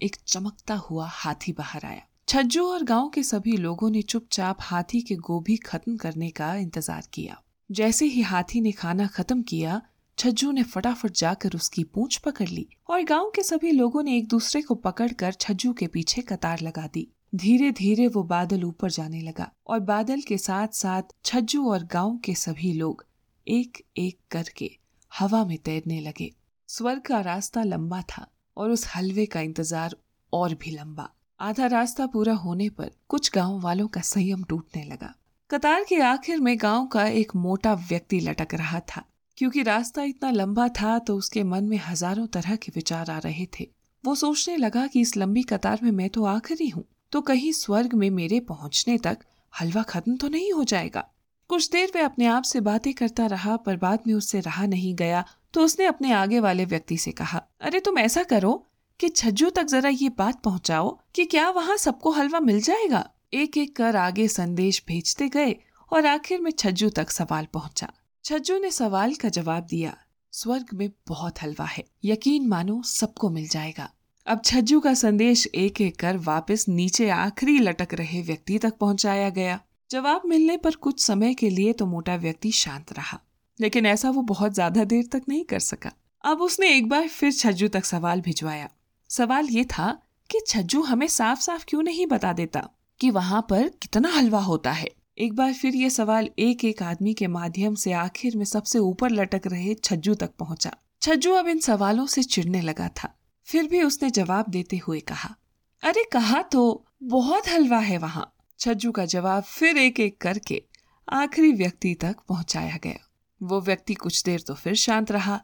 एक 0.00 0.16
चमकता 0.26 0.74
हुआ 0.74 1.06
हाथी 1.06 1.52
बाहर 1.52 1.84
आया। 1.84 2.00
छज्जू 2.28 2.64
और 2.66 2.82
गाँव 2.82 3.08
के 3.08 3.22
सभी 3.22 3.56
लोगों 3.56 3.90
ने 3.90 4.02
चुपचाप 4.02 4.56
हाथी 4.60 5.00
के 5.00 5.14
गोभी 5.16 5.56
खत्म 5.56 5.96
करने 5.96 6.30
का 6.30 6.54
इंतज़ार 6.54 7.02
किया। 7.12 7.40
जैसे 7.70 8.06
ही 8.06 8.22
हाथी 8.22 8.60
ने 8.60 8.72
खाना 8.72 9.06
खत्म 9.06 9.42
किया, 9.42 9.80
छज्जू 10.18 10.50
ने 10.52 10.62
फटाफट 10.62 11.12
जाकर 11.12 11.54
उसकी 11.54 11.84
पूंछ 11.84 12.16
पकड़ 12.16 12.48
ली 12.48 12.66
और 12.88 13.02
गाँव 13.02 13.30
के 13.34 13.42
सभी 13.42 13.70
लोगों 13.70 14.02
ने 14.02 14.16
एक 14.16 14.28
दूसरे 14.28 14.62
को 14.62 14.74
पकड़कर 14.74 15.32
छज्जू 15.32 15.72
के 15.72 15.86
पीछे 15.86 16.22
कतार 16.22 16.60
लगा 16.60 16.86
दी। 16.86 17.06
धीरे 17.34 17.70
धीरे 17.72 18.08
वो 18.08 18.22
बादल 18.22 18.64
ऊपर 18.64 18.90
जाने 18.90 19.20
लगा 19.20 19.50
और 19.66 19.80
बादल 19.80 20.20
के 20.20 20.38
साथ 20.38 20.74
साथ 20.74 21.14
छज्जू 21.24 21.70
और 21.70 21.84
गाँव 21.84 22.16
के 22.16 22.34
सभी 22.34 22.72
लोग 22.72 23.06
एक 23.46 23.84
एक 23.96 24.18
करके 24.30 24.79
हवा 25.12 25.44
में 25.44 25.56
तैरने 25.58 26.00
लगे। 26.00 26.30
स्वर्ग 26.68 27.00
का 27.00 27.20
रास्ता 27.20 27.62
लंबा 27.62 28.00
था 28.08 28.26
और 28.56 28.70
उस 28.70 28.86
हलवे 28.86 29.26
का 29.26 29.40
इंतज़ार 29.40 29.96
और 30.32 30.54
भी 30.54 30.70
लंबा। 30.70 31.08
आधा 31.40 31.66
रास्ता 31.66 32.06
पूरा 32.06 32.34
होने 32.34 32.68
पर 32.68 32.90
कुछ 33.08 33.30
गाँव 33.34 33.60
वालों 33.60 33.86
का 33.88 34.00
संयम 34.00 34.42
टूटने 34.44 34.84
लगा। 34.84 35.14
कतार 35.50 35.84
के 35.88 36.00
आखिर 36.02 36.40
में 36.40 36.56
गाँव 36.60 36.86
का 36.86 37.06
एक 37.06 37.34
मोटा 37.36 37.74
व्यक्ति 37.88 38.20
लटक 38.20 38.54
रहा 38.54 38.80
था। 38.80 39.04
क्योंकि 39.38 39.62
रास्ता 39.62 40.02
इतना 40.02 40.30
लंबा 40.30 40.68
था 40.68 40.98
तो 40.98 41.16
उसके 41.16 41.42
मन 41.42 41.64
में 41.64 41.78
हज़ारों 41.78 42.26
तरह 42.26 42.56
के 42.56 42.72
विचार 42.74 43.10
आ 43.10 43.18
रहे 43.18 43.46
थे। 43.60 43.68
वो 44.04 44.14
सोचने 44.14 44.56
लगा 44.56 44.86
कि 44.86 45.00
इस 45.00 45.16
लंबी 45.16 45.42
कतार 45.42 45.80
में 45.82 45.90
मैं 45.90 46.08
तो 46.10 46.24
आखिरी 46.24 46.68
हूँ। 46.68 46.84
तो 47.12 47.20
कहीं 47.20 47.52
स्वर्ग 47.52 47.94
में 47.94 48.08
मेरे 48.10 48.40
पहुँचने 48.40 48.98
तक 48.98 49.18
हलवा 49.52 49.82
खत्म 49.82 50.16
तो 50.16 50.28
नहीं 50.28 50.52
हो 50.52 50.64
जाएगा। 50.64 51.04
कुछ 51.50 51.70
देर 51.70 51.92
वह 51.96 52.04
अपने 52.04 52.26
आप 52.26 52.42
से 52.42 52.60
बातें 52.60 52.92
करता 52.94 53.26
रहा, 53.26 53.56
पर 53.56 53.76
बाद 53.76 54.00
में 54.06 54.14
उससे 54.14 54.40
रहा 54.40 54.66
नहीं 54.66 54.94
गया 54.94 55.24
तो 55.54 55.60
उसने 55.60 55.86
अपने 55.86 56.12
आगे 56.12 56.40
वाले 56.40 56.64
व्यक्ति 56.64 56.96
से 56.96 57.12
कहा, 57.12 57.42
अरे, 57.60 57.80
तुम 57.80 57.98
ऐसा 57.98 58.22
करो 58.22 58.66
कि 59.00 59.08
छज्जू 59.08 59.48
तक 59.50 59.64
जरा 59.64 59.88
ये 59.88 60.08
बात 60.08 60.40
पहुंचाओ 60.42 60.98
कि 61.14 61.24
क्या 61.24 61.48
वहाँ 61.50 61.76
सबको 61.76 62.10
हलवा 62.10 62.40
मिल 62.40 62.60
जाएगा? 62.60 63.10
एक 63.32 63.56
एक 63.56 63.76
कर 63.76 63.96
आगे 63.96 64.28
संदेश 64.28 64.82
भेजते 64.88 65.28
गए 65.28 65.56
और 65.92 66.06
आखिर 66.06 66.40
में 66.40 66.50
छज्जू 66.50 66.88
तक 66.90 67.10
सवाल 67.10 67.46
पहुँचा। 67.52 67.92
छज्जू 68.24 68.58
ने 68.58 68.70
सवाल 68.70 69.14
का 69.14 69.28
जवाब 69.28 69.66
दिया, 69.66 69.96
स्वर्ग 70.32 70.66
में 70.74 70.90
बहुत 71.08 71.42
हलवा 71.42 71.66
है, 71.66 71.84
यकीन 72.04 72.46
मानो 72.48 72.82
सबको 72.82 73.30
मिल 73.30 73.48
जाएगा। 73.48 73.90
अब 74.26 74.42
छज्जू 74.44 74.80
का 74.80 74.94
संदेश 74.94 75.46
एक 75.54 75.80
एक 75.80 75.96
कर 75.96 76.16
वापस 76.16 76.64
नीचे 76.68 77.08
आखिरी 77.10 77.58
लटक 77.58 77.94
रहे 77.94 78.22
व्यक्ति 78.22 78.58
तक 78.58 78.78
पहुँचाया 78.78 79.30
गया। 79.30 79.60
जवाब 79.90 80.22
मिलने 80.26 80.56
पर 80.56 80.74
कुछ 80.76 81.00
समय 81.00 81.34
के 81.34 81.48
लिए 81.50 81.72
तो 81.72 81.86
मोटा 81.86 82.14
व्यक्ति 82.16 82.50
शांत 82.52 82.92
रहा, 82.92 83.18
लेकिन 83.58 83.86
ऐसा 83.86 84.10
वो 84.10 84.22
बहुत 84.22 84.52
ज़्यादा 84.54 84.84
देर 84.84 85.08
तक 85.12 85.22
नहीं 85.28 85.44
कर 85.44 85.58
सका। 85.60 85.92
अब 86.24 86.42
उसने 86.42 86.68
एक 86.76 86.88
बार 86.88 87.08
फिर 87.08 87.32
छज्जू 87.32 87.68
तक 87.68 87.84
सवाल 87.84 88.20
भिजवाया। 88.20 88.68
सवाल 89.10 89.48
ये 89.48 89.64
था 89.64 89.90
कि 90.30 90.40
छज्जू 90.48 90.82
हमें 90.82 91.06
साफ़ 91.08 91.40
साफ़ 91.40 91.64
क्यों 91.68 91.82
नहीं 91.82 92.06
बता 92.06 92.32
देता 92.32 92.68
कि 93.00 93.10
वहाँ 93.10 93.40
पर 93.50 93.68
कितना 93.82 94.08
हलवा 94.08 94.40
होता 94.40 94.72
है? 94.72 94.88
एक 95.18 95.34
बार 95.36 95.52
फिर 95.52 95.74
ये 95.76 95.90
सवाल 95.90 96.28
एक 96.38 96.64
एक 96.64 96.82
आदमी 96.82 97.14
के 97.14 97.26
माध्यम 97.28 97.74
से 97.74 97.92
आखिर 97.94 98.36
में 98.36 98.44
सबसे 98.46 98.78
ऊपर 98.78 99.10
लटक 99.10 99.46
रहे 99.46 99.74
छज्जू 99.74 100.14
तक 100.14 100.30
पहुँचा। 100.38 100.76
छज्जू 101.02 101.32
अब 101.34 101.48
इन 101.48 101.58
सवालों 101.60 102.06
से 102.06 102.22
चिढ़ने 102.24 102.60
लगा 102.62 102.88
था। 102.96 103.14
फिर 103.48 103.68
भी 103.68 103.82
उसने 103.82 104.10
जवाब 104.12 104.50
देते 104.50 104.76
हुए 104.78 105.00
कहा, 105.02 105.34
अरे 105.82 106.04
कहा 106.12 106.42
तो 106.44 106.84
बहुत 107.04 107.48
हलवा 107.48 107.78
है 107.80 107.98
वहाँ। 107.98 108.32
छज्जू 108.60 108.90
का 108.92 109.04
जवाब 109.04 109.42
फिर 109.42 109.78
एक 109.78 110.00
एक 110.00 110.20
करके 110.20 110.62
आखिरी 111.08 111.52
व्यक्ति 111.52 111.94
तक 111.94 112.16
पहुँचाया 112.28 112.78
गया। 112.84 112.98
वो 113.40 113.60
व्यक्ति 113.60 113.94
कुछ 113.94 114.22
देर 114.22 114.40
तो 114.40 114.54
फिर 114.54 114.74
शांत 114.74 115.10
रहा, 115.10 115.40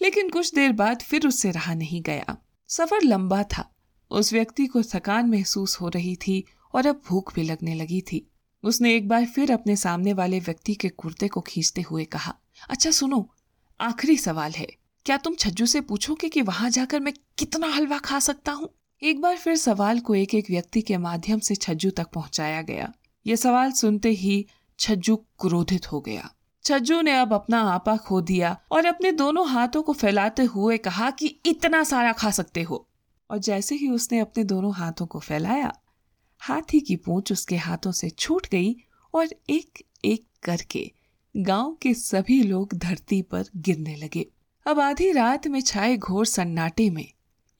लेकिन 0.00 0.30
कुछ 0.30 0.54
देर 0.54 0.72
बाद 0.72 1.02
फिर 1.02 1.26
उससे 1.26 1.50
रहा 1.50 1.74
नहीं 1.74 2.00
गया। 2.02 2.36
सफ़र 2.68 3.02
लंबा 3.02 3.42
था। 3.42 3.68
उस 4.10 4.32
व्यक्ति 4.32 4.66
को 4.66 4.82
थकान 4.82 5.28
महसूस 5.30 5.80
हो 5.80 5.88
रही 5.88 6.14
थी 6.16 6.44
और 6.74 6.86
अब 6.86 7.02
भूख 7.08 7.34
भी 7.34 7.42
लगने 7.42 7.74
लगी 7.74 8.00
थी। 8.00 8.26
उसने 8.64 8.94
एक 8.94 9.08
बार 9.08 9.26
फिर 9.26 9.52
अपने 9.52 9.76
सामने 9.76 10.12
वाले 10.12 10.40
व्यक्ति 10.40 10.74
के 10.74 10.88
कुर्ते 10.88 11.28
को 11.28 11.40
खींचते 11.40 11.82
हुए 11.82 12.04
कहा 12.04 12.34
अच्छा 12.70 12.90
सुनो, 12.90 13.28
आखिरी 13.80 14.16
सवाल 14.16 14.52
है। 14.52 14.66
क्या 15.06 15.16
तुम 15.16 15.34
छज्जू 15.34 15.66
से 15.66 15.80
पूछोगे 15.80 16.28
कि 16.28 16.42
वहाँ 16.42 16.70
जाकर 16.70 17.00
मैं 17.00 17.12
कितना 17.38 17.66
हलवा 17.66 17.98
खा 17.98 18.18
सकता 18.18 18.52
हूँ? 18.52 18.68
एक 19.04 19.20
बार 19.20 19.36
फिर 19.36 19.56
सवाल 19.56 19.98
को 20.00 20.14
एक 20.14 20.34
एक 20.34 20.46
व्यक्ति 20.50 20.82
के 20.82 20.96
माध्यम 20.96 21.38
से 21.38 21.54
छज्जू 21.54 21.90
तक 21.90 22.06
पहुँचाया 22.06 22.62
गया। 22.62 22.92
ये 23.26 23.36
सवाल 23.36 23.72
सुनते 23.72 24.08
ही 24.08 24.46
छज्जू 24.78 25.16
क्रोधित 25.16 25.92
हो 25.92 26.00
गया। 26.00 26.30
छज्जू 26.64 27.00
ने 27.00 27.12
अब 27.12 27.32
अपना 27.32 27.60
आपा 27.60 27.96
खो 27.96 28.20
दिया 28.20 28.60
और 28.72 28.86
अपने 28.86 29.12
दोनों 29.12 29.48
हाथों 29.48 29.82
को 29.82 29.92
फैलाते 29.92 30.42
हुए 30.42 30.78
कहा 30.78 31.10
कि 31.10 31.26
इतना 31.46 31.84
सारा 31.84 32.12
खा 32.12 32.30
सकते 32.30 32.62
हो। 32.62 32.88
और 33.30 33.38
जैसे 33.38 33.74
ही 33.74 33.88
उसने 33.88 34.18
अपने 34.18 34.44
दोनों 34.44 34.74
हाथों 34.74 35.06
को 35.06 35.18
फैलाया, 35.18 35.72
हाथी 36.38 36.80
की 36.80 36.96
पूंछ 36.96 37.32
उसके 37.32 37.56
हाथों 37.56 37.92
से 37.92 38.10
छूट 38.10 38.46
गई 38.46 38.76
और 39.14 39.28
एक 39.50 39.84
एक 40.04 40.26
करके 40.42 40.90
गाँव 41.36 41.78
के 41.82 41.94
सभी 41.94 42.42
लोग 42.42 42.74
धरती 42.74 43.22
पर 43.22 43.44
गिरने 43.56 43.96
लगे। 43.96 44.26
अब 44.66 44.80
आधी 44.80 45.12
रात 45.12 45.46
में 45.46 45.60
छाए 45.60 45.96
घोर 45.96 46.26
सन्नाटे 46.26 46.90
में 46.90 47.13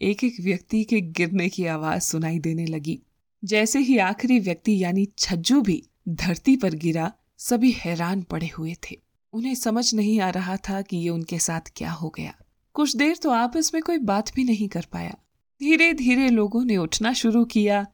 एक 0.05 0.25
एक 0.25 0.37
व्यक्ति 0.41 0.85
के 0.85 1.01
गिरने 1.01 1.49
की 1.49 1.67
आवाज़ 1.67 2.03
सुनाई 2.03 2.39
देने 2.39 2.67
लगी। 2.67 3.03
जैसे 3.45 3.79
ही 3.79 3.99
आखिरी 3.99 4.39
व्यक्ति 4.39 4.85
यानी 4.85 5.09
छज्जू 5.19 5.61
भी 5.61 5.83
धरती 6.09 6.57
पर 6.57 6.75
गिरा, 6.75 7.13
सभी 7.39 7.71
हैरान 7.71 8.23
पड़े 8.23 8.51
हुए 8.59 8.75
थे। 8.75 9.01
उन्हें 9.33 9.55
समझ 9.55 9.95
नहीं 9.95 10.21
आ 10.21 10.31
रहा 10.31 10.57
था 10.57 10.83
कि 10.83 10.97
ये 10.97 11.09
उनके 11.09 11.39
साथ 11.39 11.61
क्या 11.77 11.91
हो 11.91 12.09
गया। 12.09 12.35
कुछ 12.75 12.97
देर 12.97 13.17
तो 13.17 13.31
आपस 13.31 13.71
में 13.75 13.83
कोई 13.83 13.99
बात 13.99 14.35
भी 14.35 14.45
नहीं 14.45 14.69
कर 14.69 14.87
पाया। 14.93 15.15
धीरे 15.61 15.93
धीरे 15.93 16.29
लोगों 16.29 16.65
ने 16.65 16.77
उठना 16.77 17.13
शुरू 17.13 17.45
किया 17.45 17.87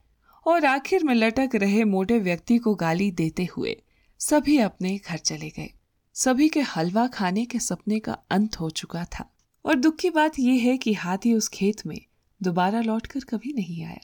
और 0.47 0.65
आखिर 0.65 1.05
में 1.05 1.15
लटक 1.15 1.51
रहे 1.55 1.85
मोटे 1.85 2.19
व्यक्ति 2.19 2.59
को 2.59 2.75
गाली 2.75 3.11
देते 3.11 3.49
हुए 3.57 3.83
सभी 4.19 4.59
अपने 4.59 5.01
घर 5.07 5.19
चले 5.19 5.49
गए। 5.51 5.73
सभी 6.15 6.49
के 6.49 6.61
हलवा 6.61 7.07
खाने 7.07 7.45
के 7.45 7.59
सपने 7.59 7.99
का 7.99 8.13
अंत 8.13 8.61
हो 8.61 8.71
चुका 8.71 9.05
था। 9.05 9.37
और 9.65 9.75
दुख 9.75 9.97
की 9.97 10.11
बात 10.11 10.39
यह 10.39 10.63
है 10.63 10.79
कि 10.79 10.93
हाथी 10.93 11.35
उस 11.35 11.49
खेत 11.49 11.87
में 11.87 12.01
दोबारा 12.43 12.81
लौटकर 12.81 13.21
कभी 13.21 13.53
नहीं 13.53 13.85
आया। 13.85 14.01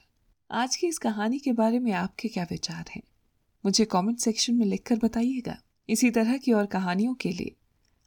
आज 0.51 0.77
की 0.77 0.87
इस 0.87 0.99
कहानी 0.99 1.39
के 1.39 1.53
बारे 1.53 1.79
में 1.79 1.93
आपके 1.93 2.29
क्या 2.29 2.47
विचार 2.51 2.85
हैं? 2.97 3.03
मुझे 3.65 3.85
कमेंट 3.85 4.19
सेक्शन 4.19 4.55
में 4.55 4.67
लिखकर 4.67 4.97
बताइएगा। 4.97 5.59
इसी 5.89 6.11
तरह 6.11 6.37
की 6.37 6.53
और 6.53 6.67
कहानियों 6.67 7.15
के 7.15 7.31
लिए 7.31 7.57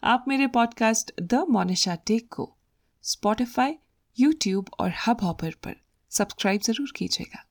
आप 0.04 0.26
मेरे 0.28 0.48
पॉडकास्ट 0.48 1.22
द 1.22 1.34
मोनिशा 1.34 1.96
टेक 1.96 2.34
को 2.34 2.56
स्पॉटिफाई 3.04 3.76
यूट्यूब 4.20 4.70
और 4.80 4.94
हब 5.08 5.18
हॉपर 5.24 5.52
पर 5.64 5.76
सब्सक्राइब 6.10 6.62
ज़रूर 6.62 6.94
कीजिएगा। 6.96 7.46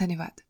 धन्यवाद। 0.00 0.42